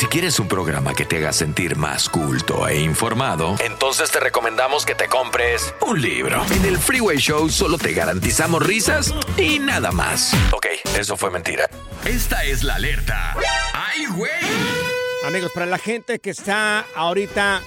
[0.00, 4.86] Si quieres un programa que te haga sentir más culto e informado, entonces te recomendamos
[4.86, 6.42] que te compres un libro.
[6.52, 10.32] En el Freeway Show solo te garantizamos risas y nada más.
[10.54, 10.64] Ok,
[10.98, 11.68] eso fue mentira.
[12.06, 13.36] Esta es la alerta.
[13.74, 14.30] ¡Ay, güey!
[15.26, 17.60] Amigos, para la gente que está ahorita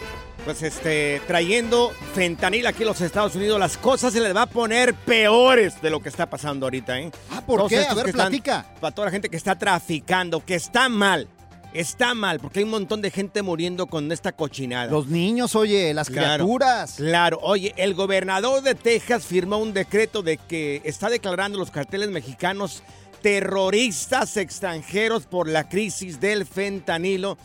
[0.43, 4.47] pues este trayendo fentanil aquí en los Estados Unidos, las cosas se les va a
[4.47, 7.11] poner peores de lo que está pasando ahorita, ¿eh?
[7.31, 7.85] Ah, ¿por Todos qué?
[7.85, 8.65] A ver, están- platica.
[8.81, 11.29] para toda la gente que está traficando, que está mal.
[11.73, 14.91] Está mal, porque hay un montón de gente muriendo con esta cochinada.
[14.91, 16.45] Los niños, oye, las Claro.
[16.45, 16.93] criaturas.
[16.97, 22.09] Claro, oye, el gobernador de Texas firmó un decreto de que está declarando los carteles
[22.09, 22.83] mexicanos
[23.23, 27.37] terroristas extranjeros por la crisis del fentanilo.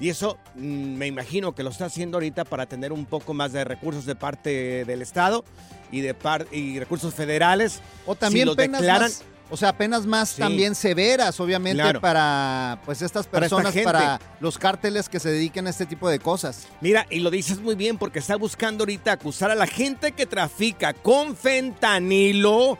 [0.00, 0.60] Y eso mm,
[0.96, 4.14] me imagino que lo está haciendo ahorita para tener un poco más de recursos de
[4.14, 5.44] parte del Estado
[5.92, 7.80] y de par- y recursos federales.
[8.06, 10.40] O también si penas declaran, más, o sea, penas más Sí.
[10.40, 12.00] también severas, obviamente, Claro.
[12.00, 16.66] para pues estas personas, para, los cárteles que se dediquen a este tipo de cosas.
[16.80, 20.26] Mira, y lo dices muy bien porque está buscando ahorita acusar a la gente que
[20.26, 22.78] trafica con fentanilo.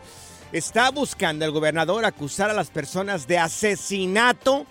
[0.51, 4.65] Está buscando el gobernador acusar a las personas de asesinato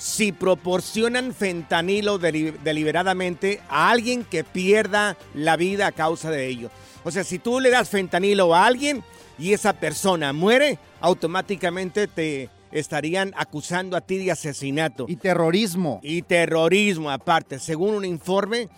[0.00, 6.70] si proporcionan fentanilo deli- deliberadamente a alguien que pierda la vida a causa de ello.
[7.04, 9.04] O sea, si tú le das fentanilo a alguien
[9.38, 15.04] y esa persona muere, automáticamente te estarían acusando a ti de asesinato.
[15.06, 16.00] Y terrorismo.
[16.02, 17.58] Y terrorismo aparte.
[17.58, 18.70] Según un informe,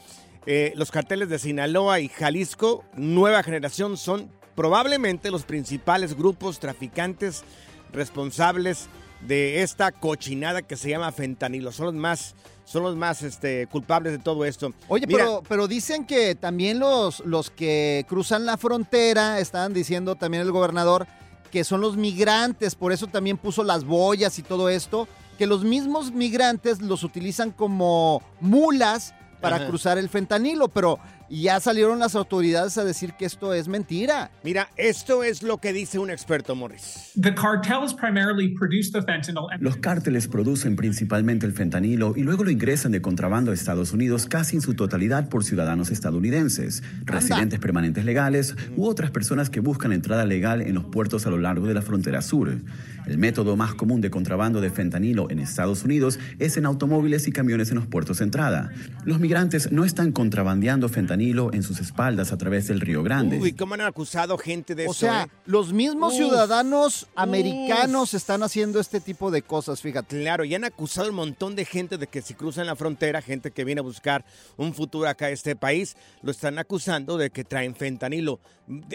[0.44, 7.44] eh, los carteles de Sinaloa y Jalisco, nueva generación, son probablemente los principales grupos traficantes
[7.92, 8.88] responsables
[9.26, 11.72] de esta cochinada que se llama fentanilo.
[11.72, 12.34] Son los más,
[12.64, 14.72] son los más este, culpables de todo esto.
[14.88, 20.16] Oye, Mira, pero, pero dicen que también los, los que cruzan la frontera, estaban diciendo
[20.16, 21.06] también el gobernador,
[21.50, 25.06] que son los migrantes, por eso también puso las boyas y todo esto,
[25.38, 29.66] que los mismos migrantes los utilizan como mulas para Ajá.
[29.66, 30.98] cruzar el fentanilo, pero
[31.40, 34.30] ya salieron las autoridades a decir que esto es mentira.
[34.44, 37.10] Mira, esto es lo que dice un experto, Morris.
[37.18, 42.44] The cartels primarily produce the fentanyl and Los cárteles producen principalmente el fentanilo y luego
[42.44, 47.58] lo ingresan de contrabando a Estados Unidos casi en su totalidad por ciudadanos estadounidenses, residentes
[47.58, 51.66] permanentes legales u otras personas que buscan entrada legal en los puertos a lo largo
[51.66, 52.58] de la frontera sur.
[53.06, 57.32] El método más común de contrabando de fentanilo en Estados Unidos es en automóviles y
[57.32, 58.70] camiones en los puertos de entrada.
[59.04, 63.38] Los migrantes no están contrabandeando fentanilo en sus espaldas a través del Río Grande.
[63.38, 65.00] Uy, ¿cómo han acusado gente de O eso?
[65.00, 65.28] sea, eh?
[65.46, 67.08] los mismos Uf, ciudadanos uf.
[67.14, 70.20] americanos están haciendo este tipo de cosas, fíjate.
[70.20, 73.52] Claro, y han acusado un montón de gente de que si cruzan la frontera, gente
[73.52, 74.24] que viene a buscar
[74.56, 78.40] un futuro acá a este país, lo están acusando de que traen fentanilo.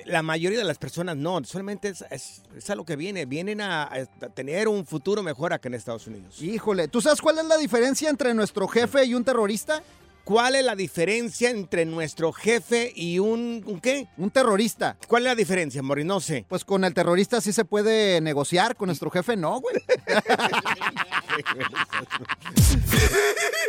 [0.06, 3.62] La mayoría de las personas no, solamente es, es, es a lo que viene, vienen
[3.62, 6.42] a, a tener un futuro mejor acá en Estados Unidos.
[6.42, 9.82] Híjole, ¿tú sabes cuál es la diferencia entre nuestro jefe y un terrorista?
[10.28, 14.10] ¿Cuál es la diferencia entre nuestro jefe y un, ¿un qué?
[14.18, 14.98] Un terrorista.
[15.08, 16.04] ¿Cuál es la diferencia, Mori?
[16.04, 16.46] No sé.
[16.50, 19.78] Pues con el terrorista sí se puede negociar, con nuestro jefe no, güey.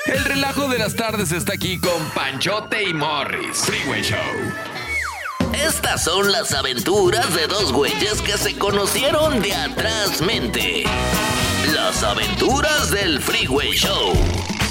[0.07, 3.59] El relajo de las tardes está aquí con Panchote y Morris.
[3.59, 4.19] Freeway Show.
[5.65, 10.83] Estas son las aventuras de dos güeyes que se conocieron de atrás mente.
[11.73, 14.13] Las aventuras del Freeway Show.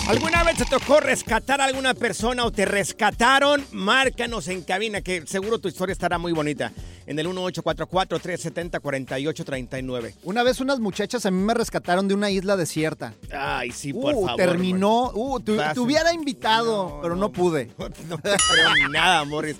[0.07, 3.65] ¿Alguna vez te tocó rescatar a alguna persona o te rescataron?
[3.73, 6.71] Márcanos en cabina, que seguro tu historia estará muy bonita.
[7.05, 10.13] En el 1844-370-4839.
[10.23, 13.13] Una vez unas muchachas a mí me rescataron de una isla desierta.
[13.31, 14.35] Ay, sí, por Uh, favor.
[14.37, 15.11] terminó.
[15.13, 17.69] Uh, te, hubiera invitado, pero no, pude.
[17.77, 19.57] No te creo ni nada, Morris.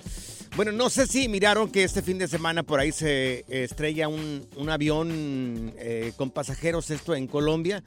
[0.56, 4.46] Bueno, no sé si miraron que este fin de semana por ahí se estrella un,
[4.56, 7.82] un avión eh, con pasajeros, esto en Colombia.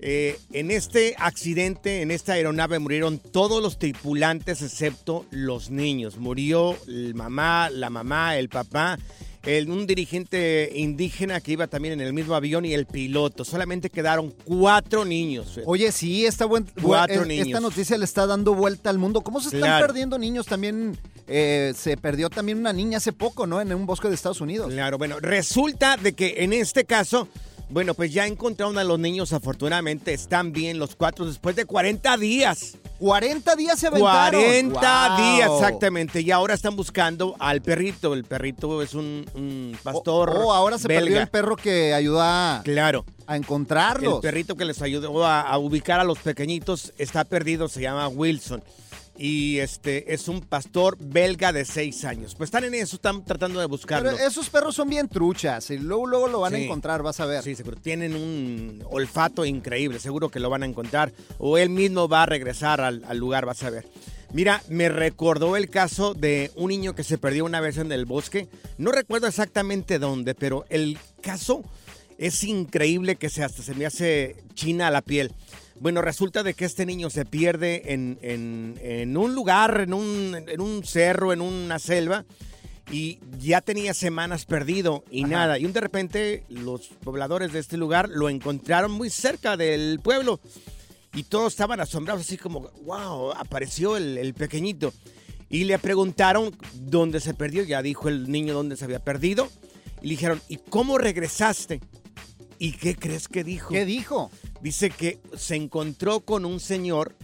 [0.00, 6.18] Eh, en este accidente, en esta aeronave, murieron todos los tripulantes excepto los niños.
[6.18, 8.96] Murió el mamá, la mamá, el papá,
[9.44, 13.44] el- un dirigente indígena que iba también en el mismo avión y el piloto.
[13.44, 15.58] Solamente quedaron cuatro niños.
[15.64, 17.46] Oye, sí, esta, buen, Cuatro es- niños.
[17.48, 19.22] esta noticia le está dando vuelta al mundo.
[19.22, 19.86] ¿Cómo se están Claro.
[19.86, 20.46] perdiendo niños?
[20.46, 20.96] También
[21.30, 23.60] eh, se perdió también una niña hace poco, ¿no?
[23.60, 24.72] En un bosque de Estados Unidos.
[24.72, 27.28] Claro, bueno, resulta de que en este caso,
[27.70, 32.16] bueno, pues ya encontraron a los niños, afortunadamente están bien los cuatro después de 40
[32.16, 32.76] días.
[32.98, 34.40] 40 días se aventaron.
[34.40, 35.16] 40 Wow.
[35.34, 36.20] días, exactamente.
[36.20, 38.14] Y ahora están buscando al perrito.
[38.14, 40.30] El perrito es un, un pastor.
[40.36, 43.04] Oh, ahora se perdió el perro que ayudó a, Claro.
[43.26, 44.14] a encontrarlos.
[44.16, 48.08] El perrito que les ayudó a, a ubicar a los pequeñitos está perdido, se llama
[48.08, 48.62] Wilson.
[49.18, 52.36] Y este es un pastor belga de seis años.
[52.36, 54.12] Pues están en eso, están tratando de buscarlo.
[54.12, 57.26] Pero esos perros son bien truchas y luego, luego lo van a encontrar, vas a
[57.26, 57.42] ver.
[57.42, 57.76] Sí, seguro.
[57.80, 59.98] Tienen un olfato increíble.
[59.98, 61.12] Seguro que lo van a encontrar.
[61.38, 63.86] O él mismo va a regresar al, al lugar, vas a ver.
[64.32, 68.04] Mira, me recordó el caso de un niño que se perdió una vez en el
[68.04, 68.46] bosque.
[68.76, 71.64] No recuerdo exactamente dónde, pero el caso
[72.18, 75.32] es increíble que se hasta se me hace china la piel.
[75.80, 80.34] Bueno, resulta de que este niño se pierde en, en- en un lugar, en un,
[80.48, 82.24] en un cerro, en una selva,
[82.90, 85.30] y ya tenía semanas perdido y Ajá.
[85.32, 85.58] nada.
[85.58, 90.40] Y de repente los pobladores de este lugar lo encontraron muy cerca del pueblo
[91.14, 94.92] y todos estaban asombrados, así como, wow, apareció el, el pequeñito.
[95.50, 99.48] Y le preguntaron dónde se perdió, ya dijo el niño dónde se había perdido.
[100.02, 101.80] Y le dijeron, ¿y cómo regresaste?
[102.58, 103.70] ¿Y qué crees que dijo?
[103.70, 104.30] ¿Qué dijo?
[104.60, 107.14] Dice que se encontró con un señor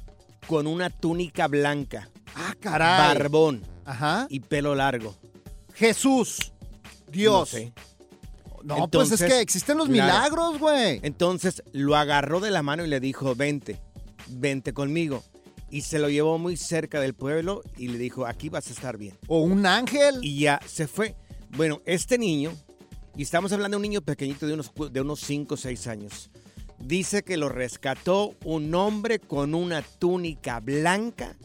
[0.46, 3.16] con una túnica blanca, Ah, caray.
[3.16, 4.26] barbón Ajá.
[4.30, 5.14] y pelo largo.
[5.74, 6.52] Jesús.
[7.10, 7.40] Dios.
[7.40, 7.72] No sé.
[8.62, 10.12] No, pues es Entonces, que existen los claro.
[10.12, 11.00] milagros, güey.
[11.02, 13.80] Entonces lo agarró de la mano y le dijo, vente,
[14.28, 15.22] vente conmigo.
[15.70, 18.96] Y se lo llevó muy cerca del pueblo y le dijo, aquí vas a estar
[18.96, 19.18] bien.
[19.26, 20.18] O un ángel.
[20.22, 21.14] Y ya se fue.
[21.56, 22.52] Bueno, este niño,
[23.16, 25.86] y estamos hablando de un niño pequeñito de unos, cu- de unos 5 o 6
[25.88, 26.30] años,
[26.84, 31.36] dice que lo rescató un hombre con una túnica blanca,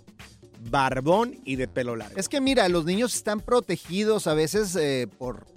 [0.70, 2.20] barbón y de pelo largo.
[2.20, 5.48] Es que mira, los niños están protegidos a veces eh, por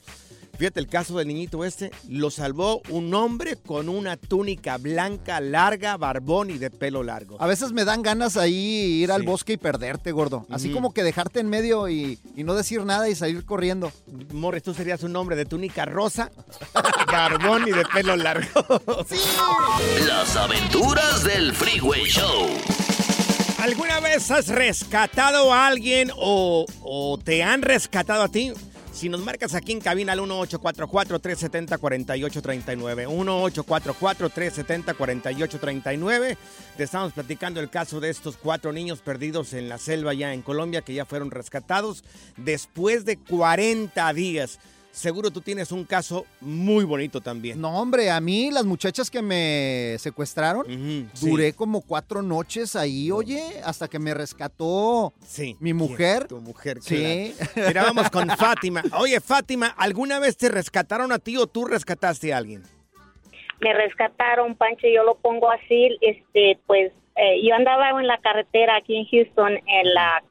[0.58, 1.90] Fíjate el caso del niñito este.
[2.06, 7.40] Lo salvó un hombre con una túnica blanca, larga, barbón y de pelo largo.
[7.40, 9.26] A veces me dan ganas ahí ir al Sí.
[9.26, 10.44] bosque y perderte, gordo.
[10.50, 13.90] Así como que dejarte en medio y, y no decir nada y salir corriendo.
[14.34, 16.30] Morris, tú serías un hombre de túnica rosa,
[17.06, 18.82] barbón y de pelo largo.
[20.06, 22.48] Las aventuras del Freeway Show.
[23.66, 26.64] ¿Alguna vez has rescatado a alguien o,
[27.25, 28.52] te han rescatado a ti?
[28.92, 33.08] Si nos marcas aquí en cabina al 1844-370-4839,
[34.94, 36.37] 1844-370-4839,
[36.76, 40.42] te estamos platicando el caso de estos cuatro niños perdidos en la selva ya en
[40.42, 42.04] Colombia que ya fueron rescatados
[42.37, 44.61] después de 40 días.
[44.96, 47.60] Seguro tú tienes un caso muy bonito también.
[47.60, 50.64] No, hombre, a mí las muchachas que me secuestraron,
[51.12, 51.28] sí.
[51.28, 55.56] duré como cuatro noches ahí, oye, hasta que me rescató Sí.
[55.60, 56.26] mi mujer.
[56.28, 57.34] Tu mujer, Sí.
[57.54, 57.68] claro.
[57.68, 58.82] Mira, vamos con Fátima.
[58.98, 62.62] Oye, Fátima, ¿alguna vez te rescataron a ti o tú rescataste a alguien?
[63.58, 68.76] me rescataron, Pancho, yo lo pongo así, este, pues eh, yo andaba en la carretera
[68.76, 70.22] aquí en Houston, en la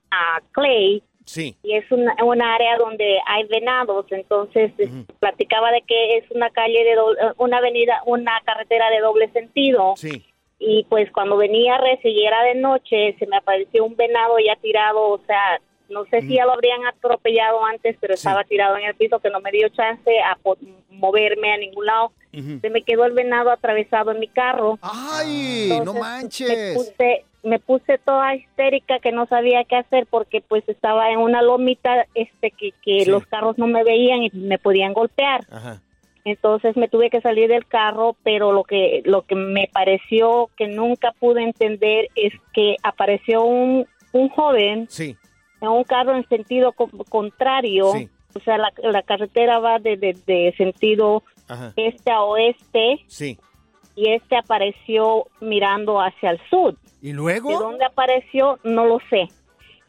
[0.52, 1.56] Clay, Sí.
[1.64, 4.90] y es una, una área donde hay venados, entonces es-
[5.20, 9.94] platicaba de que es una calle de doble- una avenida, una carretera de doble sentido,
[9.98, 10.24] Sí.
[10.60, 11.80] y pues cuando venía a
[12.28, 16.36] era de noche, se me apareció un venado ya tirado, o sea, no sé si
[16.36, 19.68] ya lo habrían atropellado antes, pero estaba tirado en el piso que no me dio
[19.70, 20.36] chance a
[20.90, 22.12] moverme a ningún lado.
[22.62, 24.78] Se me quedó el venado atravesado en mi carro.
[24.82, 25.70] ¡Ay!
[25.86, 26.76] no Me manches.
[26.76, 31.42] puse, me puse toda histérica que no sabía qué hacer porque pues estaba en una
[31.42, 35.46] lomita este que, que los carros no me veían y me podían golpear.
[35.52, 35.82] Ajá.
[36.26, 40.68] Entonces me tuve que salir del carro, pero lo que lo que me pareció que
[40.68, 45.16] nunca pude entender es que apareció un, un joven Sí.
[45.62, 47.92] en un carro en sentido co- contrario.
[47.94, 48.10] Sí.
[48.34, 51.74] O sea, la, la carretera va de, de- de sentido Ajá.
[51.76, 53.38] este a oeste Sí.
[53.96, 56.76] Y este apareció mirando hacia el sur.
[57.02, 57.50] ¿Y luego?
[57.50, 58.60] ¿De dónde apareció?
[58.64, 59.30] No lo sé.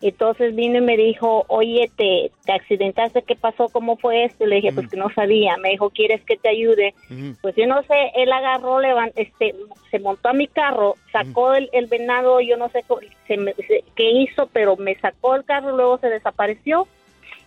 [0.02, 3.70] Entonces vino y me dijo, oye, te, te accidentaste, ¿qué pasó?
[3.70, 4.44] ¿Cómo fue esto?
[4.44, 5.56] Y le dije, pues que no sabía.
[5.56, 6.94] Me dijo, ¿quieres que te ayude?
[7.40, 9.54] Pues yo no sé, él agarró, levan- este,
[9.90, 13.54] se montó a mi carro, sacó el, el venado, yo no sé co- se me-
[13.54, 16.86] se- qué hizo, pero me sacó el carro, luego se desapareció.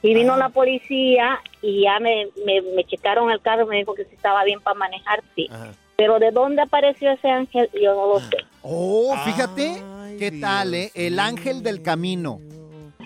[0.02, 4.06] Y vino la policía y ya me, me, me checaron el carro, me dijo que
[4.06, 5.48] si estaba bien para manejar, sí.
[6.00, 8.38] Pero de dónde apareció ese ángel, yo no lo sé.
[8.62, 9.84] Oh, fíjate,
[10.18, 10.92] ¿qué tal, eh?
[10.96, 12.40] El ángel del camino.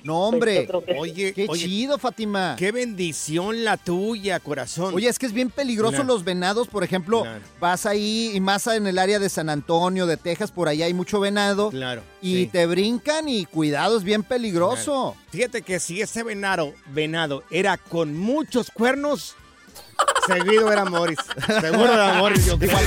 [0.04, 0.68] No, hombre.
[1.00, 2.56] Oye, qué oye, chido, Fátima.
[2.60, 4.94] Qué bendición la tuya, corazón.
[4.94, 6.08] Oye, es que es bien peligroso Claro.
[6.10, 7.40] los venados, por ejemplo, Claro.
[7.60, 10.94] vas ahí y más en el área de San Antonio, de Texas, por allá hay
[10.94, 11.72] mucho venado.
[11.72, 12.04] Claro.
[12.22, 12.48] Y sí.
[12.52, 15.16] te brincan y cuidado, es bien peligroso.
[15.32, 19.36] Fíjate que si ese venado, venado era con muchos cuernos,
[20.26, 21.20] seguido era Morris.
[21.62, 22.46] Seguro era Morris.
[22.46, 22.78] Yo creo.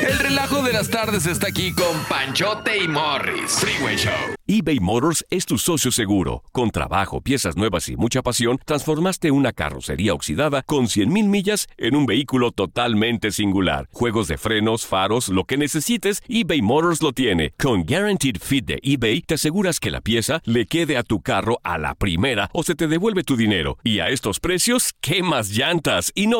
[0.00, 3.52] El relajo de las tardes está aquí con Panchote y Morris.
[3.52, 4.12] Freeway Show.
[4.46, 6.42] eBay Motors es tu socio seguro.
[6.52, 11.94] Con trabajo, piezas nuevas y mucha pasión, transformaste una carrocería oxidada con 100.000 millas en
[11.94, 13.88] un vehículo totalmente singular.
[13.92, 17.54] Juegos de frenos, faros, lo que necesites, eBay Motors lo tiene.
[17.58, 21.60] Con Guaranteed Fit de eBay, te aseguras que la pieza le quede a tu carro
[21.62, 23.78] a la primera o se te devuelve tu dinero.
[23.84, 26.39] Y a estos precios, ¿qué más llantas y no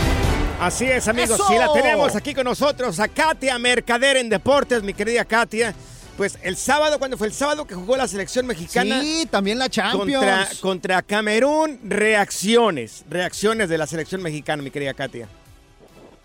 [0.61, 1.39] Así es, amigos.
[1.39, 1.47] ¡Eso!
[1.47, 5.73] Sí, la tenemos aquí con nosotros a Katia Mercader en Deportes, mi querida Katia.
[6.15, 9.01] Pues el sábado, cuando fue el sábado que jugó la selección mexicana.
[9.01, 10.23] Sí, también la Champions.
[10.23, 13.03] Contra, contra Camerún, reacciones.
[13.09, 15.27] Reacciones de la selección mexicana, mi querida Katia.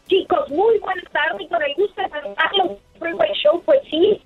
[0.07, 1.49] Chicos, muy buenas tardes.
[1.49, 2.78] Con el gusto de saludarlos.
[2.99, 4.21] Freeway Show, pues sí.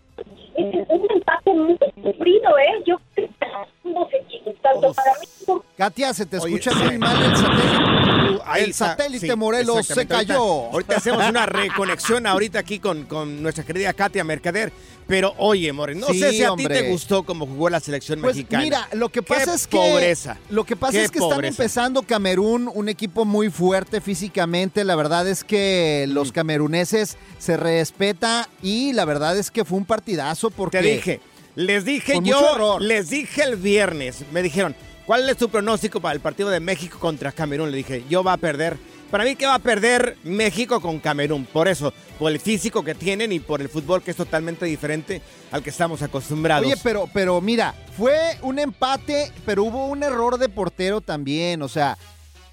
[0.56, 2.82] Es un empate muy sufrido, ¿eh?
[2.84, 6.98] Yo creo que no sé, chicos, tanto para mí como Katia, se te escucha muy
[6.98, 8.19] mal el satélite.
[8.52, 10.34] Ahí el satélite sí, Morelos se cayó.
[10.38, 14.72] Ahorita, ahorita hacemos una reconexión ahorita aquí con, con nuestra querida Katia Mercader.
[15.06, 18.20] Pero oye, More, no Sí, sé si a ti te gustó cómo jugó la selección
[18.20, 18.62] Pues mexicana.
[18.62, 20.38] mira, lo que Qué pasa es que pobreza.
[20.50, 24.84] lo que pasa Qué es que están empezando Camerún, un equipo muy fuerte físicamente.
[24.84, 26.12] La verdad es que Mm.
[26.12, 31.20] los cameruneses se respeta y la verdad es que fue un partidazo porque Te dije,
[31.56, 34.76] les dije yo, les dije el viernes, me dijeron,
[35.10, 37.72] ¿cuál es tu pronóstico para el partido de México contra Camerún?
[37.72, 38.78] Le dije, yo va a perder.
[39.10, 42.94] Para mí que va a perder México con Camerún, por eso, por el físico que
[42.94, 46.64] tienen y por el fútbol que es totalmente diferente al que estamos acostumbrados.
[46.64, 51.60] Oye, pero, pero mira, fue un empate, pero hubo un error de portero también.
[51.62, 51.98] O sea,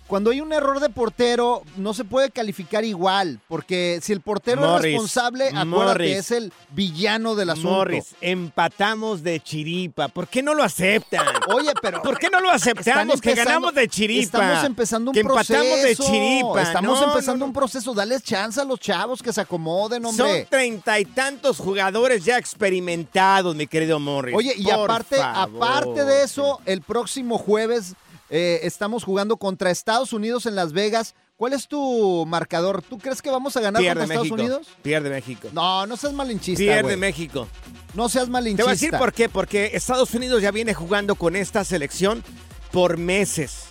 [0.08, 4.78] cuando hay un error de portero, no se puede calificar igual, porque si el portero
[4.78, 6.16] es responsable, acuérdate, Morris.
[6.18, 7.70] es el villano del asunto.
[7.70, 10.08] Morris, empatamos de chiripa.
[10.08, 11.26] ¿Por qué no lo aceptan?
[11.54, 14.22] Oye, pero ¿Por qué no lo aceptamos que ganamos de chiripa?
[14.40, 15.54] Estamos empezando un que proceso.
[15.56, 16.62] empatamos de chiripa.
[16.62, 17.46] Estamos No, empezando no, no.
[17.48, 17.94] un proceso.
[17.94, 20.48] Dales chance a los chavos que se acomoden, Son hombre.
[20.50, 24.36] treinta y tantos jugadores ya experimentados, mi querido Morris.
[24.36, 25.64] Oye, y Por aparte, favor.
[25.64, 27.94] aparte de eso, el próximo jueves
[28.30, 31.16] eh, estamos jugando contra Estados Unidos en Las Vegas.
[31.38, 32.82] ¿Cuál es tu marcador?
[32.82, 34.36] ¿Tú crees que vamos a ganar Pierde contra México.
[34.36, 34.78] Estados Unidos?
[34.82, 35.50] Pierde México.
[35.54, 36.98] No, no seas malinchista, Pierde.
[36.98, 37.48] México.
[37.94, 38.64] No seas Te malinchista.
[38.64, 39.30] voy a decir por qué.
[39.30, 42.24] Porque Estados Unidos ya viene jugando con esta selección
[42.72, 43.66] por meses.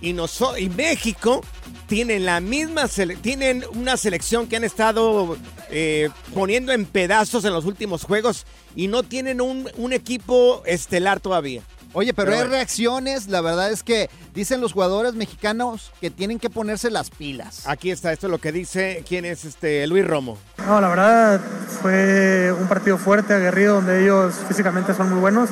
[0.00, 1.42] Y, y México
[1.86, 2.88] tienen la misma
[3.22, 5.36] tienen una selección que han estado
[5.70, 11.20] eh, poniendo en pedazos en los últimos juegos y no tienen un, un equipo estelar
[11.20, 11.62] todavía.
[11.98, 12.56] Oye, pero, Pero hay bueno.
[12.56, 13.28] reacciones.
[13.28, 17.66] La verdad es que dicen los jugadores mexicanos que tienen que ponerse las pilas.
[17.66, 20.36] Aquí está, esto es lo que dice quién es este Luis Romo.
[20.58, 21.40] No, la verdad
[21.80, 25.48] fue un partido fuerte, aguerrido, donde ellos físicamente son muy buenos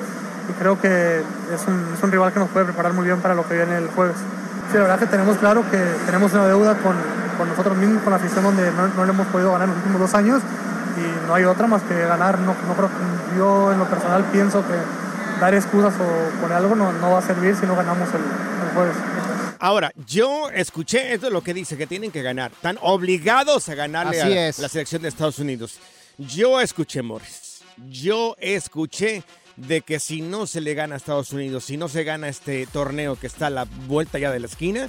[0.51, 3.35] y creo que es un, es un rival que nos puede preparar muy bien para
[3.35, 4.17] lo que viene el jueves.
[4.71, 6.95] Sí, la verdad que tenemos claro que tenemos una deuda con,
[7.39, 9.79] con nosotros mismos, con la afición, donde no, no le hemos podido ganar en los
[9.79, 10.43] últimos dos años
[10.99, 12.39] y no hay otra más que ganar.
[12.41, 12.91] No, no creo,
[13.35, 15.04] yo en lo personal pienso que
[15.41, 18.75] dar excusas o poner algo no, no va a servir si no ganamos el, el
[18.75, 18.97] jueves.
[19.59, 22.53] Ahora, yo escuché, esto es lo que dice, que tienen que ganar.
[22.53, 24.59] Están obligados a ganarle Así a es.
[24.59, 25.79] la selección de Estados Unidos.
[26.19, 27.63] Yo escuché, Morris.
[27.89, 29.25] Yo escuché
[29.57, 32.67] de que si no se le gana a Estados Unidos, si no se gana este
[32.67, 34.89] torneo que está a la vuelta ya de la esquina,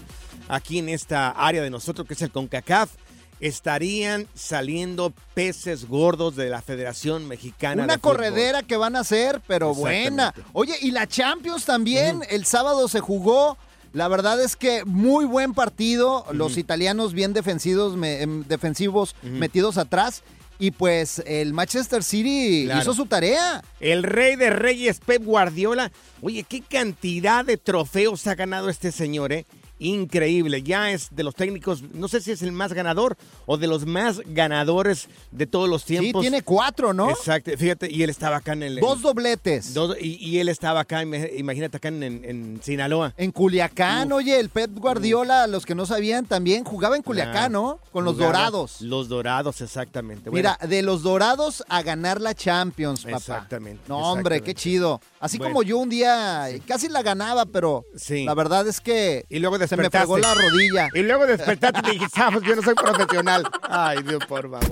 [0.49, 2.89] aquí en esta área de nosotros, que es el CONCACAF,
[3.39, 9.41] estarían saliendo peces gordos de la Federación Mexicana Una de corredera que van a hacer,
[9.47, 10.33] pero buena.
[10.53, 13.57] Oye, y la Champions también, el sábado se jugó.
[13.93, 16.25] La verdad es que muy buen partido.
[16.31, 20.23] Los italianos bien defensivos, me- em, defensivos metidos atrás.
[20.57, 22.81] Y pues el Manchester City Claro.
[22.81, 23.61] hizo su tarea.
[23.81, 25.91] El rey de reyes, Pep Guardiola.
[26.21, 29.45] Oye, qué cantidad de trofeos ha ganado este señor, ¿eh?
[29.79, 30.63] Increíble.
[30.63, 33.85] Ya es de los técnicos, no sé si es el más ganador o de los
[33.85, 36.21] más ganadores de todos los Sí, tiempos.
[36.21, 37.09] tiene cuatro, ¿no?
[37.09, 37.51] Exacto.
[37.57, 38.79] Fíjate, y él estaba acá en el.
[38.79, 39.73] Dos dobletes.
[39.73, 43.13] dos- y, y él estaba acá, ima- imagínate, acá en, en- en Sinaloa.
[43.17, 47.79] En Culiacán, oye, el Pep Guardiola, los que no sabían, también jugaba en Culiacán, ¿no?
[47.91, 48.81] Con los Jugaba- dorados.
[48.81, 50.29] Los dorados, exactamente.
[50.29, 53.17] Bueno, Mira, de los dorados a ganar la Champions, papá.
[53.17, 55.01] Exactamente, No, hombre, qué chido.
[55.19, 55.53] Así Bueno.
[55.53, 58.23] como yo un día casi la ganaba, pero Sí.
[58.25, 60.89] la verdad es que Y luego se me pegó la rodilla.
[60.93, 63.43] Y luego despertaste y dijiste, "Ah, pues yo no soy profesional.
[63.63, 64.67] Ay, Dios, por favor.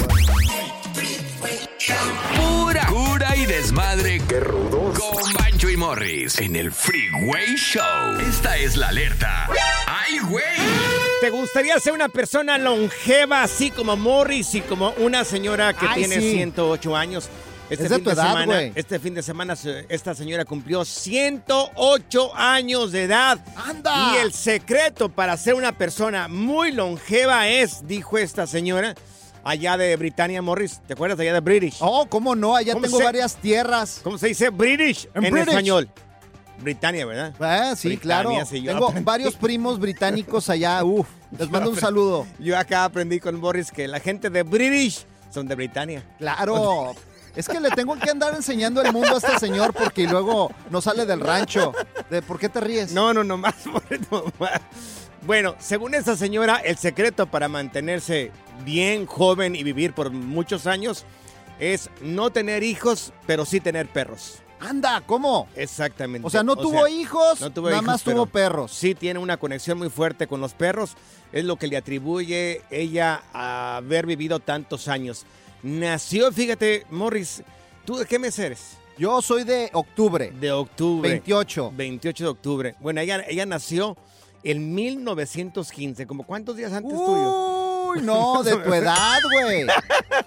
[2.35, 4.21] Pura cura y desmadre.
[4.27, 4.97] Qué rudos.
[4.99, 8.19] Con Bancho y Morris en el Freeway Show.
[8.27, 9.47] Esta es la alerta.
[9.87, 10.43] ¡Ay, güey!
[11.21, 15.95] ¿Te gustaría ser una persona longeva así como Morris y como una señora que Ay,
[16.05, 16.31] tiene sí.
[16.33, 17.29] 108 años?
[17.69, 18.71] Este Es de fin tu de edad, semana, güey.
[18.75, 23.39] este fin de semana se- esta señora cumplió 108 años de edad.
[23.55, 24.13] ¡Anda!
[24.13, 28.93] Y el secreto para ser una persona muy longeva es, dijo esta señora,
[29.43, 30.81] allá de Britannia Morris.
[30.85, 31.77] ¿Te acuerdas allá de British?
[31.79, 32.55] Oh, ¿cómo no?
[32.55, 34.01] Allá ¿Cómo tengo se- varias tierras.
[34.03, 35.49] ¿Cómo se dice British En en, British.
[35.49, 35.89] español?
[36.59, 37.33] Britannia, ¿verdad?
[37.39, 38.45] Ah, sí, Britannia, claro.
[38.45, 39.03] sí, tengo aprendí.
[39.05, 40.83] varios primos británicos allá.
[40.83, 42.27] Uf, les mando un saludo.
[42.39, 46.03] Yo acá aprendí con Morris que la gente de British son de Britannia.
[46.19, 46.93] Claro.
[47.35, 50.81] Es que le tengo que andar enseñando el mundo a este señor porque luego no
[50.81, 51.73] sale del rancho.
[52.09, 52.91] ¿De ¿Por qué te ríes?
[52.91, 53.55] No, no, no más.
[54.11, 54.61] no más.
[55.25, 58.31] Bueno, según esta señora, el secreto para mantenerse
[58.65, 61.05] bien joven y vivir por muchos años
[61.59, 64.39] es no tener hijos, pero sí tener perros.
[64.59, 65.47] Anda, ¿cómo?
[65.55, 66.25] Exactamente.
[66.25, 68.71] O sea, no tuvo hijos, nada más tuvo perros.
[68.71, 70.95] Sí tiene una conexión muy fuerte con los perros.
[71.33, 75.25] Es lo que le atribuye ella a haber vivido tantos años.
[75.63, 77.41] Nació, fíjate, Morris,
[77.85, 78.77] ¿tú de qué mes eres?
[78.97, 80.31] Yo soy de octubre.
[80.39, 81.09] De octubre.
[81.09, 81.71] 28.
[81.75, 82.75] 28 de octubre.
[82.79, 83.97] Bueno, ella, ella nació
[84.43, 86.05] en 1915.
[86.05, 87.89] ¿Como cuántos días antes tuyo?
[87.91, 89.65] Uy, no, de tu edad, güey.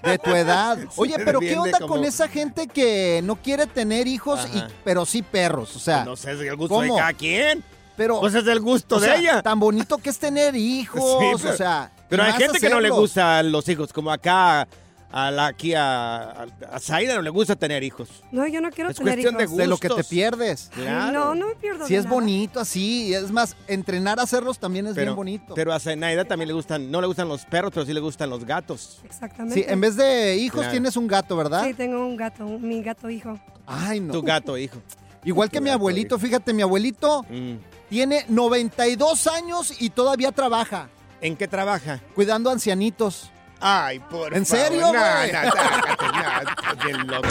[0.02, 0.78] De tu edad.
[0.96, 5.04] Oye, pero ¿qué onda como- con esa gente que no quiere tener hijos, y, pero
[5.06, 5.76] sí perros?
[5.76, 7.62] O sea, No sé, es el gusto de cada quien.
[7.96, 8.20] pero...
[8.20, 9.42] Pues es el gusto o de ella.
[9.42, 11.92] Tan bonito que es tener hijos, Sí, pero- o sea...
[12.08, 14.66] Pero hay gente que no le gustan los hijos, como acá
[15.12, 18.08] a la, aquí a, a, a Zaida no le gusta tener hijos.
[18.32, 19.56] No, yo no quiero Es tener cuestión de hijos.
[19.56, 20.70] De lo que te pierdes.
[20.74, 21.12] Claro.
[21.12, 21.86] No, no me pierdo.
[21.86, 22.14] Si de es nada.
[22.16, 25.54] bonito así, es más, entrenar a hacerlos también es Pero, bien bonito.
[25.54, 28.28] pero a Zenaida también le gustan, no le gustan los perros, pero sí le gustan
[28.30, 29.00] los gatos.
[29.04, 29.54] Exactamente.
[29.60, 30.72] Sí, en vez de hijos Claro.
[30.72, 31.64] tienes un gato, ¿verdad?
[31.64, 33.38] Sí, tengo un gato, un- mi gato hijo.
[33.66, 34.12] Ay, no.
[34.12, 34.78] Tu gato, hijo.
[35.24, 37.54] Igual que mi abuelito, fíjate, mi abuelito Mm.
[37.88, 40.88] Tiene 92 años y todavía trabaja.
[41.20, 42.00] ¿En qué trabaja?
[42.16, 43.30] Cuidando ancianitos.
[43.60, 44.64] Ay, por ¿En favor.
[44.66, 45.32] serio, No, güey?
[45.32, 47.28] no, sácate, no, estás bien loco.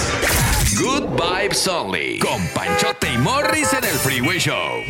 [0.80, 2.20] Good Vibes Only.
[2.20, 4.82] Con Panchote y Morris en el Freeway Show.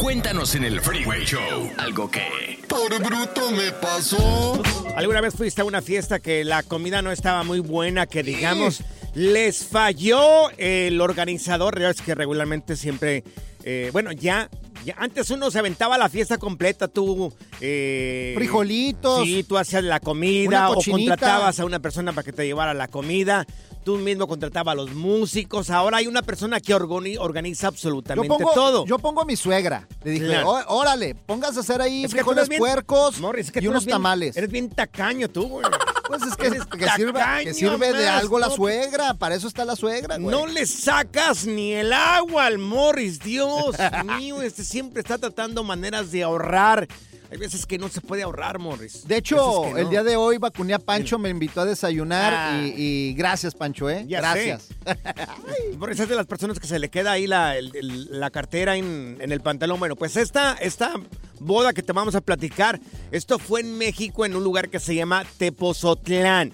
[0.00, 2.58] Cuéntanos en el Freeway Show algo que.
[2.68, 4.62] Por bruto me pasó.
[4.94, 8.82] ¿Alguna vez fuiste a una fiesta que la comida no estaba muy buena, que digamos
[9.14, 11.80] les falló el organizador?
[11.82, 13.24] Es que regularmente siempre,
[13.64, 14.48] eh, bueno, ya,
[14.84, 17.34] ya antes uno se aventaba la fiesta completa, tú...
[17.60, 19.24] eh, Frijolitos.
[19.24, 22.88] Sí, tú hacías la comida o contratabas a una persona para que te llevara la
[22.88, 23.46] comida.
[23.84, 25.70] Tú mismo contratabas a los músicos.
[25.70, 28.84] Ahora hay una persona que organi- organiza Yo absolutamente pongo, todo.
[28.84, 29.86] yo pongo a mi suegra.
[30.02, 30.50] Le dije, Claro.
[30.50, 33.82] "Ó- órale, póngase a hacer ahí Es frijoles bien- puercos Morris, es que y unos
[33.82, 34.36] eres bien- tamales.
[34.36, 35.66] Eres bien tacaño tú, güey.
[36.08, 36.50] Pues es que,
[36.96, 39.14] sirve, que sirve de algo la suegra.
[39.14, 40.34] Para eso está la suegra, güey.
[40.36, 43.74] No le sacas ni el agua al Morris, Dios
[44.18, 46.88] mío, este siempre está tratando maneras de ahorrar.
[47.30, 49.06] Hay veces que no se puede ahorrar, Morris.
[49.08, 52.62] De hecho, el día de hoy vacuné a Pancho, me invitó a desayunar Ah.
[52.64, 52.74] y,
[53.10, 54.04] y gracias, Pancho, ¿eh?
[54.06, 54.68] Ya gracias.
[55.78, 58.76] Morris es de las personas que se le queda ahí la, el- el- la cartera
[58.76, 59.78] en, en el pantalón.
[59.80, 60.94] Bueno, pues esta, esta
[61.40, 62.78] boda que te vamos a platicar,
[63.10, 66.52] esto fue en México, en un lugar que se llama Tepozotlán.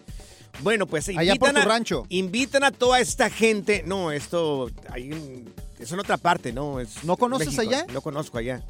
[0.61, 2.07] Bueno, pues Allá por tu a, rancho.
[2.09, 3.83] Invitan a toda esta gente.
[3.87, 5.45] No, esto hay
[5.79, 6.79] es en otra parte, ¿no?
[6.81, 7.63] Es ¿No conoces México.
[7.63, 7.87] allá?
[7.93, 8.63] No conozco allá.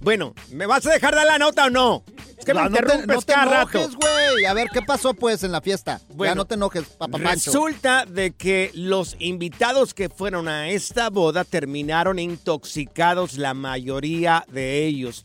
[0.00, 2.04] Bueno, ¿me vas a dejar dar la nota o no?
[2.38, 3.96] Es que me No, no te- interrumpes no te cada enojes, rato.
[3.98, 4.44] güey.
[4.44, 6.00] A ver, ¿qué pasó pues en la fiesta?
[6.10, 7.50] Bueno, ya no te enojes, papá Pancho.
[7.50, 14.84] Resulta de que los invitados que fueron a esta boda terminaron intoxicados, la mayoría de
[14.84, 15.24] ellos.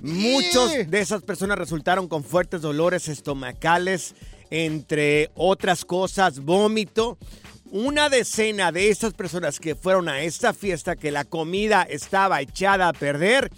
[0.00, 4.14] Muchos de esas personas resultaron con fuertes dolores estomacales,
[4.50, 7.18] entre otras cosas, vómito.
[7.70, 12.88] Una decena de esas personas que fueron a esta fiesta, que la comida estaba echada
[12.88, 13.50] a perder,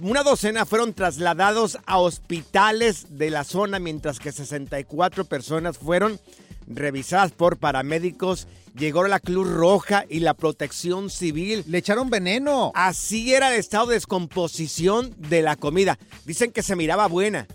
[0.00, 6.18] una docena fueron trasladados a hospitales de la zona, mientras que 64 personas fueron
[6.66, 8.48] revisadas por paramédicos.
[8.76, 11.64] Llegó la Cruz Roja y la Protección Civil.
[11.68, 12.72] Le echaron veneno.
[12.74, 15.96] Así era el estado de descomposición de la comida.
[16.24, 17.46] Dicen que se miraba buena.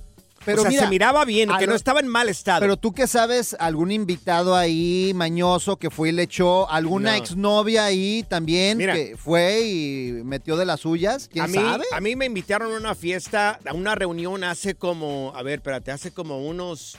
[0.45, 2.61] Pero o sea, mira, se miraba bien, que no estaba en mal estado.
[2.61, 7.17] Pero tú que sabes, algún invitado ahí mañoso que fue y le echó, alguna No.
[7.17, 8.93] exnovia ahí también Mira.
[8.93, 11.83] que fue y metió de las suyas, ¿quién a mí, sabe?
[11.91, 15.91] A mí me invitaron a una fiesta, a una reunión hace como, a ver, espérate,
[15.91, 16.97] hace como unos,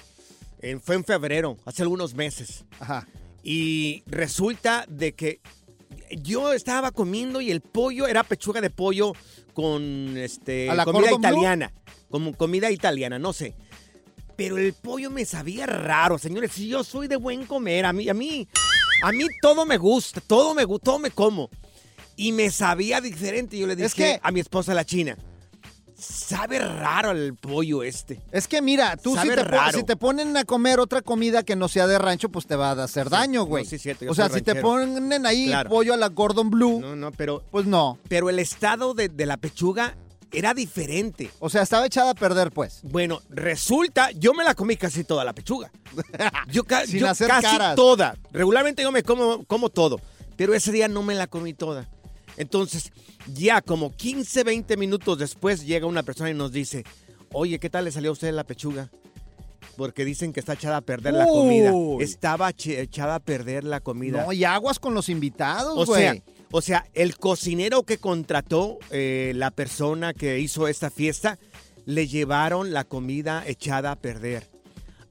[0.60, 2.64] en- fue en febrero, hace algunos meses.
[2.78, 3.06] Ajá.
[3.42, 5.40] Y resulta de que
[6.10, 9.12] yo estaba comiendo y el pollo era pechuga de pollo
[9.54, 11.72] con este ¿A la comida italiana,
[12.10, 13.54] como comida italiana, no sé.
[14.36, 16.52] Pero el pollo me sabía raro, señores.
[16.52, 18.48] Si yo soy de buen comer, a mí, a mí,
[19.02, 21.50] a mí todo me gusta, todo me gusta, todo me como.
[22.16, 23.58] Y me sabía diferente.
[23.58, 25.16] Yo le dije Es que- a mi esposa la china,
[25.98, 28.20] sabe raro el pollo este.
[28.32, 29.78] Es que mira, tú si te, raro.
[29.78, 32.70] si te ponen a comer otra comida que no sea de rancho, pues te va
[32.72, 33.64] a hacer daño, güey.
[33.64, 34.68] no, sí, cierto, o sea, soy si te ranchero.
[34.68, 35.68] ponen ahí Claro.
[35.68, 37.98] pollo a la Gordon Blue, No, no, pero, pues no.
[38.08, 39.96] pero el estado de, de la pechuga
[40.32, 41.30] era diferente.
[41.38, 42.80] O sea, estaba echada a perder, pues.
[42.82, 45.70] Bueno, resulta, yo me la comí casi toda la pechuga.
[46.50, 47.74] Yo, ca- Sin yo hacer casi caras.
[47.76, 48.16] toda.
[48.32, 50.00] Regularmente yo me como, como todo,
[50.36, 51.88] pero ese día no me la comí toda.
[52.36, 52.92] Entonces,
[53.34, 56.84] ya como 15, 20 minutos después llega una persona y nos dice,
[57.32, 58.88] oye, ¿qué tal le salió a usted la pechuga?
[59.76, 61.72] Porque dicen que está echada a perder la comida.
[61.72, 62.02] Uy.
[62.04, 64.24] Estaba echada a perder la comida.
[64.24, 66.02] No, y aguas con los invitados, O güey.
[66.02, 66.14] sea,
[66.52, 71.38] o sea, el cocinero que contrató eh, la persona que hizo esta fiesta,
[71.86, 74.48] le llevaron la comida echada a perder.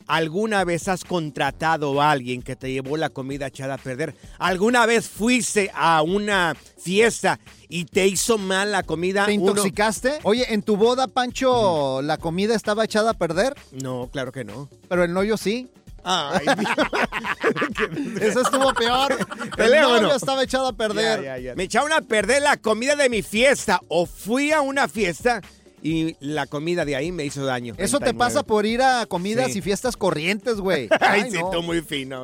[0.08, 4.16] ¿Alguna vez has contratado a alguien que te llevó la comida echada a perder?
[4.40, 9.28] ¿Alguna vez fuiste a una fiesta y te hizo mal la comida?
[9.28, 10.14] ¿Te Uno- intoxicaste?
[10.24, 13.54] Oye, en tu boda, Pancho, ¿la comida estaba echada a perder?
[13.72, 14.68] No, claro que no.
[14.88, 15.70] Pero el novio sí.
[16.04, 16.46] Ay,
[18.22, 19.18] Eso estuvo peor.
[19.58, 21.24] El novio estaba echado a perder.
[21.24, 21.56] Ya, ya, ya.
[21.56, 23.82] Me echaron a perder la comida de mi fiesta.
[23.88, 25.42] O fui a una fiesta
[25.82, 27.74] y la comida de ahí me hizo daño.
[27.78, 28.18] Eso te 39.
[28.18, 29.60] pasa por ir a comidas Sí.
[29.60, 30.90] y fiestas corrientes, güey.
[31.00, 32.24] Ay, Ay, sí, tú muy fino.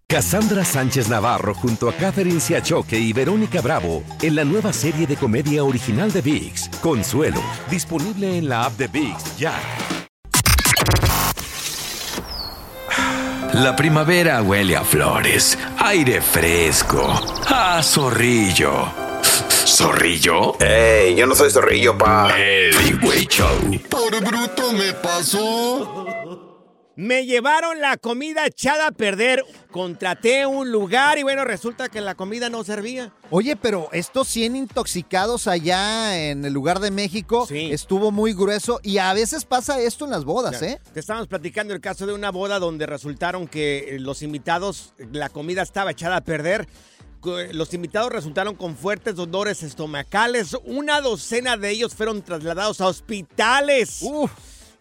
[0.07, 5.15] Cassandra Sánchez Navarro junto a Catherine Siachoque y Verónica Bravo en la nueva serie de
[5.15, 9.53] comedia original de VIX, Consuelo, disponible en la app de VIX ya.
[13.53, 18.87] La primavera huele a flores, aire fresco, a zorrillo.
[19.65, 20.57] ¿Zorrillo?
[20.59, 21.15] ¡Ey!
[21.15, 22.29] Yo no soy zorrillo, pa.
[22.37, 23.79] El Freeway Show.
[23.89, 26.10] Por bruto me pasó.
[27.01, 29.43] Me llevaron la comida echada a perder.
[29.71, 33.11] Contraté un lugar y bueno, resulta que la comida no servía.
[33.31, 38.99] Oye, pero estos 100 intoxicados allá en el lugar de México estuvo muy grueso y
[38.99, 40.79] a veces pasa esto en las bodas, ¿eh?
[40.93, 45.29] Te estábamos platicando el caso de una boda donde resultaron que eh, los invitados, la
[45.29, 46.67] comida estaba echada a perder.
[47.19, 50.55] Co- Los invitados resultaron con fuertes dolores estomacales.
[50.65, 54.01] Una docena de ellos fueron trasladados a hospitales.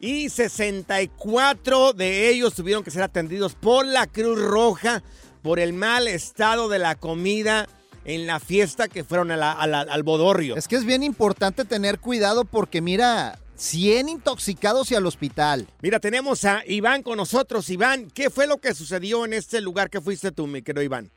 [0.00, 5.02] Y 64 de ellos tuvieron que ser atendidos por la Cruz Roja
[5.42, 7.66] por el mal estado de la comida
[8.04, 10.56] en la fiesta que fueron a la- a la- al bodorrio.
[10.56, 15.66] Es que es bien importante tener cuidado porque mira, 100 intoxicados y al hospital.
[15.82, 17.68] Mira, tenemos a Iván con nosotros.
[17.68, 21.10] Iván, ¿qué fue lo que sucedió en este lugar que fuiste tú, mi querido Iván?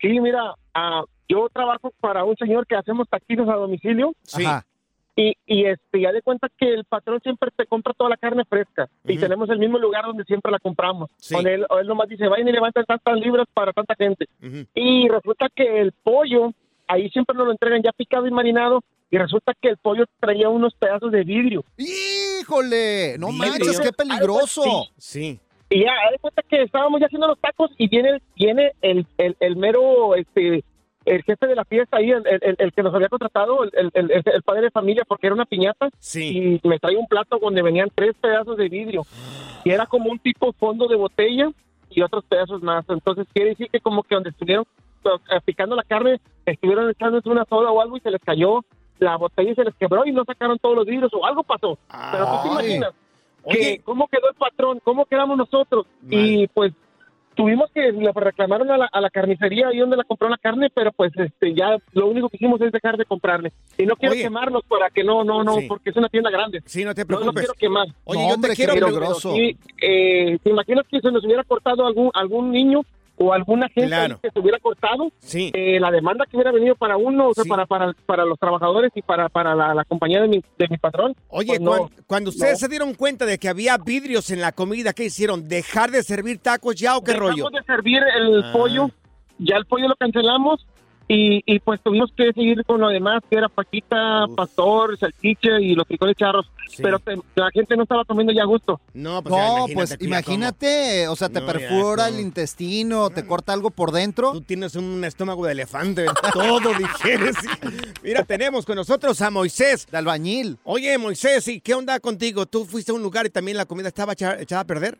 [0.00, 4.14] Sí, mira, ah, yo trabajo para un señor que hacemos taquitos a domicilio.
[4.22, 4.44] Sí.
[5.16, 8.44] Y, y este, ya de cuenta que el patrón siempre te compra toda la carne
[8.44, 8.88] fresca.
[9.04, 11.10] Y tenemos el mismo lugar donde siempre la compramos.
[11.18, 11.34] Sí.
[11.34, 14.26] Con él, él nomás dice, vayan y levanten tantas libras para tanta gente.
[14.74, 16.52] Y resulta que el pollo,
[16.88, 18.82] ahí siempre nos lo entregan ya picado y marinado.
[19.10, 21.64] Y resulta que el pollo traía unos pedazos de vidrio.
[21.76, 23.16] ¡Híjole!
[23.18, 23.48] No Vidrio.
[23.52, 24.62] manches, qué peligroso.
[24.96, 25.38] Sí.
[25.70, 29.36] Y ya, de cuenta que estábamos ya haciendo los tacos y viene, viene el, el,
[29.40, 30.64] el mero, este,
[31.04, 34.42] el jefe de la fiesta ahí, el, el- el que nos había contratado, el, el-
[34.44, 35.88] padre de familia, porque era una piñata.
[36.14, 39.02] Y me trae un plato donde venían tres pedazos de vidrio.
[39.64, 41.50] Y era como un tipo fondo de botella
[41.90, 42.84] y otros pedazos más.
[42.88, 44.64] Entonces quiere decir que como que donde estuvieron
[45.04, 48.64] eh, picando la carne, estuvieron echándose una soda o algo y se les cayó
[48.98, 51.78] la botella y se les quebró y no sacaron todos los vidrios o algo pasó.
[52.12, 52.52] Pero tú te Ay.
[52.76, 52.90] imaginas
[53.50, 55.86] que cómo quedó el patrón, cómo quedamos nosotros.
[56.08, 56.72] Y pues
[57.34, 60.68] tuvimos que le reclamaron a la, a la carnicería ahí donde la compró la carne,
[60.74, 63.52] pero pues este ya lo único que hicimos es dejar de comprarle.
[63.78, 64.22] Y no quiero Oye.
[64.22, 65.66] quemarlos para que no, no, no, Sí.
[65.68, 66.62] porque es una tienda grande.
[66.64, 67.26] Sí, no te No, preocupes.
[67.34, 67.86] no quiero quemar.
[68.04, 69.32] Oye, yo te quiero pero- peligroso.
[69.32, 72.80] pero sí, eh, ¿Te imaginas que se nos hubiera cortado algún algún niño
[73.16, 74.18] o alguna gente Claro.
[74.20, 75.10] que se hubiera cortado?
[75.20, 75.50] Sí.
[75.54, 78.90] Eh, la demanda que hubiera venido para uno, o sea, para, para, para los trabajadores
[78.94, 81.14] y para, para la, la compañía de mi, de mi patrón.
[81.28, 81.70] Oye, pues no.
[81.70, 82.58] cuan- cuando ustedes No.
[82.58, 85.46] se dieron cuenta de que había vidrios en la comida, ¿qué hicieron?
[85.48, 87.50] ¿Dejar de servir tacos ya o qué Dejamos rollo?
[87.50, 88.52] de servir el Ah.
[88.52, 88.90] pollo,
[89.38, 90.66] ya el pollo lo cancelamos
[91.06, 95.74] y, y pues tuvimos que seguir con lo demás, que era paquita, pastor, salchicha y
[95.74, 96.50] los frijoles charros.
[96.78, 98.80] Pero te- la gente no estaba comiendo ya a gusto.
[98.94, 103.70] No, No, pues imagínate, o sea, te No, ya, perfora el intestino, te corta algo
[103.70, 104.32] por dentro.
[104.32, 107.36] Tú tienes un estómago de elefante, todo digieres.
[108.02, 109.86] Mira, tenemos con nosotros a Moisés.
[109.90, 110.58] De albañil.
[110.64, 112.46] Oye, Moisés, ¿y qué onda contigo?
[112.46, 114.98] ¿Tú fuiste a un lugar y también la comida estaba echa- echada a perder?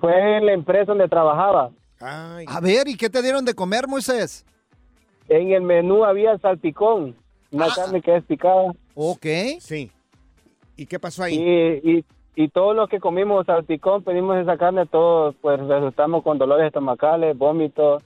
[0.00, 1.70] Fue en la empresa donde trabajaba.
[2.00, 4.44] A ver, ¿y qué te dieron de comer, Moisés?
[5.28, 7.16] En el menú había salpicón,
[7.50, 8.72] una carne que es picada.
[8.94, 9.26] Ok.
[9.60, 9.90] Sí.
[10.76, 11.34] ¿Y qué pasó ahí?
[11.36, 12.04] Y, y,
[12.36, 17.36] y todos los que comimos salpicón, pedimos esa carne, todos pues resultamos con dolores estomacales,
[17.36, 18.02] vómitos.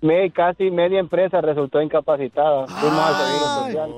[0.00, 2.66] Me- casi media empresa resultó incapacitada.
[2.68, 3.90] Fuimos al Seguro Social.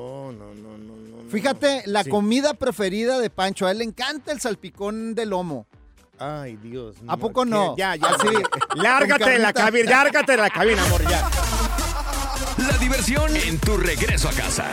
[1.29, 2.11] Fíjate, la Sí.
[2.11, 5.67] comida preferida de Pancho, a él le encanta el salpicón de lomo.
[6.19, 6.97] Ay, Dios.
[7.07, 7.51] ¿A poco ¿qué?
[7.51, 7.77] no?
[7.77, 8.09] Ya, ya.
[8.09, 8.29] Así,
[8.77, 11.29] Lárgate con de la cabina, lárgate de la cabina, amor, ya.
[12.59, 14.71] La diversión en tu regreso a casa.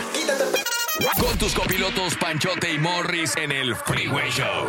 [1.20, 4.68] Con tus copilotos Panchote y Morris en el Freeway Show.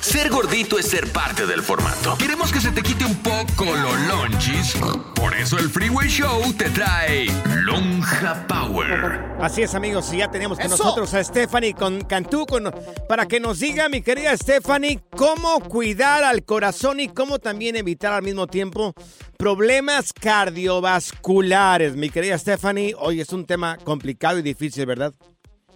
[0.00, 2.16] Ser gordito es ser parte del formato.
[2.16, 4.74] Queremos que se te quite un poco los lonchis.
[5.14, 7.26] Por eso el Freeway Show te trae
[7.64, 9.20] Lonja Power.
[9.42, 10.78] Así es, amigos, y ya tenemos con ¡Eso!
[10.82, 12.72] nosotros a Stephanie con Cantú con-
[13.06, 18.14] para que nos diga, mi querida Stephanie, cómo cuidar al corazón y cómo también evitar
[18.14, 18.94] al mismo tiempo
[19.36, 21.94] problemas cardiovasculares.
[21.94, 25.12] Mi querida Stephanie, hoy es un tema complicado y difícil, ¿verdad?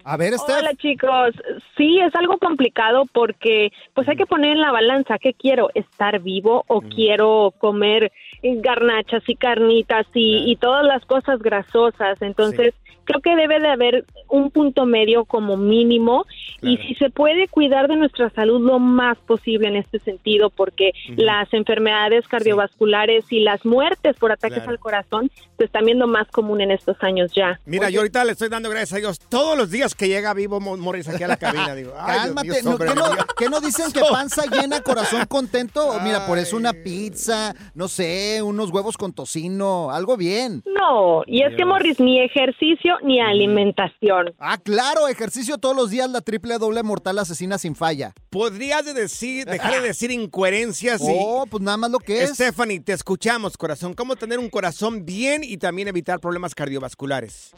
[0.09, 1.35] A ver, Hola chicos,
[1.77, 6.21] sí es algo complicado porque pues hay que poner en la balanza qué quiero, estar
[6.21, 12.73] vivo o quiero comer garnachas y carnitas y, y todas las cosas grasosas, entonces
[13.07, 16.27] creo que debe de haber un punto medio como mínimo
[16.61, 20.93] y si se puede cuidar de nuestra salud lo más posible en este sentido porque
[21.17, 24.71] las enfermedades cardiovasculares y las muertes por ataques Claro.
[24.71, 27.61] al corazón se están viendo más común en estos años ya.
[27.67, 29.19] Mira, yo ahorita le estoy dando gracias a Dios.
[29.19, 31.75] Todos los días que llega vivo Mo- Morris aquí a la cabina.
[31.75, 33.27] Digo, ay, Dios Cálmate, mío, ¿no, ¿qué, no, Dios.
[33.39, 35.93] qué no dicen que panza llena, corazón contento?
[36.03, 40.63] Mira, por eso una pizza, no sé, unos huevos con tocino, algo bien.
[40.67, 44.35] No, y es que Morris, ni ejercicio ni alimentación.
[44.39, 48.13] Ah, claro, ejercicio todos los días, la triple doble mortal asesina sin falla.
[48.31, 51.01] ¿Podrías de decir, dejar de decir incoherencias?
[51.03, 52.31] y- Oh, pues nada más lo que es.
[52.35, 53.95] Stephanie, te escuchamos, corazón.
[53.95, 57.55] ¿Cómo tener un corazón bien y también evitar problemas cardiovasculares?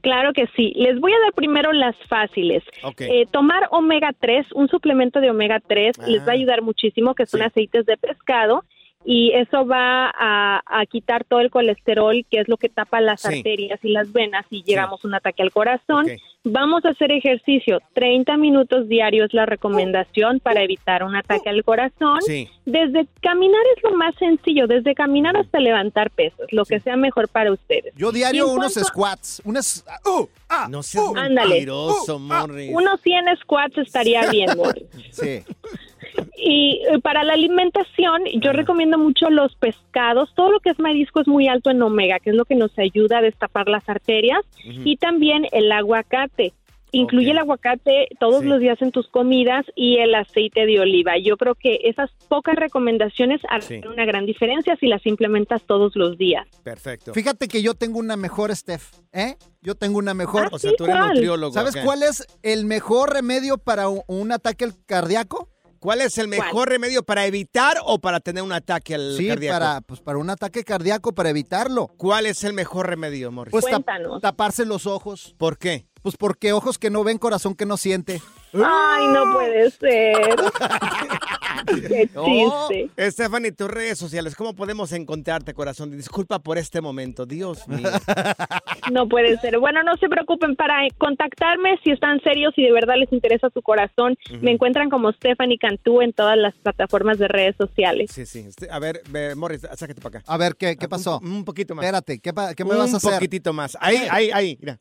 [0.00, 0.72] Claro que sí.
[0.76, 2.62] Les voy a dar primero las fáciles.
[2.82, 3.00] Ok.
[3.02, 7.24] Eh, tomar omega 3, un suplemento de omega 3, les va a ayudar muchísimo, que
[7.24, 8.64] son aceites de pescado.
[9.06, 13.20] Y eso va a, a quitar todo el colesterol, que es lo que tapa las
[13.20, 13.28] Sí.
[13.38, 16.06] arterias y las venas y llegamos a un ataque al corazón.
[16.46, 17.80] Vamos a hacer ejercicio.
[17.94, 22.20] 30 minutos diarios es la recomendación para evitar un ataque al corazón.
[22.22, 22.48] Sí.
[22.66, 27.28] Desde caminar es lo más sencillo, desde caminar hasta levantar pesos, lo que sea mejor
[27.28, 27.94] para ustedes.
[27.96, 29.84] Yo diario unos cuanto- squats, unas...
[30.06, 31.48] uh, ah, no seas Ándale.
[31.50, 32.70] mentiroso, Morris.
[32.74, 34.84] Unos 100 squats estaría bien, Morris.
[35.12, 35.42] Sí.
[36.36, 40.32] Y eh, para la alimentación, yo recomiendo mucho los pescados.
[40.34, 42.76] Todo lo que es marisco es muy alto en omega, que es lo que nos
[42.78, 44.40] ayuda a destapar las arterias.
[44.84, 46.52] Y también el aguacate.
[46.92, 51.18] Incluye el aguacate todos los días en tus comidas y el aceite de oliva.
[51.18, 53.88] Yo creo que esas pocas recomendaciones hacen Sí.
[53.88, 56.46] una gran diferencia si las implementas todos los días.
[56.62, 57.12] Perfecto.
[57.12, 59.34] Fíjate que yo tengo una mejor, Steph, ¿eh?
[59.60, 60.44] Yo tengo una mejor.
[60.44, 64.30] Ah, O sea, tú eres nutriólogo, ¿Sabes cuál es el mejor remedio para un, un
[64.30, 65.48] ataque cardíaco?
[65.84, 69.54] ¿Cuál es el mejor remedio para evitar o para tener un ataque al Sí, cardíaco?
[69.58, 71.88] para, pues, para un ataque cardíaco, para evitarlo.
[71.98, 73.52] ¿Cuál es el mejor remedio, Morris?
[73.52, 75.34] Pues tap- taparse los ojos.
[75.36, 75.84] ¿Por qué?
[76.00, 78.22] Pues porque ojos que no ven, corazón que no siente.
[78.54, 80.16] Ay, no puede ser.
[81.88, 83.10] Qué Oh, chiste.
[83.10, 85.90] Stephanie, tus redes sociales, ¿cómo podemos encontrarte, corazón?
[85.96, 87.88] Disculpa por este momento, Dios mío.
[88.92, 89.58] No puede ser.
[89.58, 93.62] Bueno, no se preocupen para contactarme si están serios y de verdad les interesa su
[93.62, 94.16] corazón.
[94.40, 98.10] Me encuentran como Stephanie Cantú en todas las plataformas de redes sociales.
[98.12, 98.40] Sí, sí.
[98.48, 100.32] Este, A ver, ve, Morris, sácate para acá.
[100.32, 101.20] A ver, ¿qué, qué pasó?
[101.22, 101.84] Un, un poquito más.
[101.84, 103.10] Espérate, ¿qué, qué me vas a hacer?
[103.12, 103.76] Un poquitito más.
[103.80, 104.78] Ahí, ahí, ahí, mira.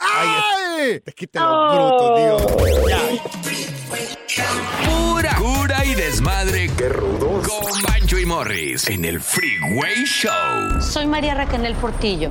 [0.00, 1.00] ¡Ay!
[1.00, 2.88] Te quita lo bruto, Dios.
[2.88, 4.50] Ya.
[4.88, 6.70] Pura cura y desmadre.
[6.76, 7.46] Qué rudos.
[7.46, 10.80] Con Bancho y Morris en el Freeway Show.
[10.80, 12.30] Soy María Raquel Portillo.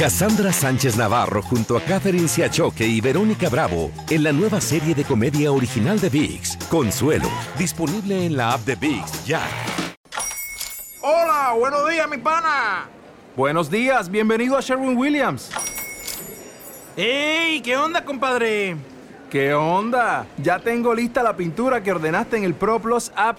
[0.00, 5.04] Cassandra Sánchez Navarro junto a Catherine Siachoque y Verónica Bravo en la nueva serie de
[5.04, 9.42] comedia original de VIX, Consuelo, disponible en la app de VIX ya.
[11.02, 12.88] Hola, buenos días, mi pana.
[13.36, 15.50] Buenos días, bienvenido a Sherwin Williams.
[16.96, 17.60] ¡Ey!
[17.60, 18.76] ¿Qué onda, compadre?
[19.28, 20.26] ¿Qué onda?
[20.38, 23.38] Ya tengo lista la pintura que ordenaste en el ProPlus app.